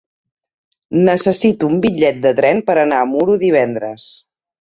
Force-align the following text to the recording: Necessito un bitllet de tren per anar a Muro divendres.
Necessito 1.09 1.69
un 1.73 1.83
bitllet 1.83 2.17
de 2.23 2.31
tren 2.39 2.63
per 2.71 2.77
anar 2.85 3.03
a 3.03 3.09
Muro 3.11 3.37
divendres. 3.45 4.07